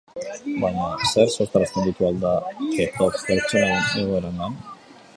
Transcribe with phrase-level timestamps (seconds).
[0.63, 4.61] Baina zerk sortarazten ditu aldaketok pertsonaren egoeragan?